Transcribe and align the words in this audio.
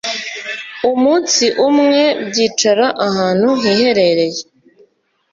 umunsi 0.91 1.45
umwe 1.67 2.03
byicara 2.27 2.85
ahantu 3.07 3.47
hiherereye, 3.61 4.41